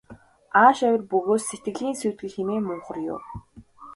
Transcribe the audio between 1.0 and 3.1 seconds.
бөгөөс сэтгэлийн сүйтгэл хэмээн мунхар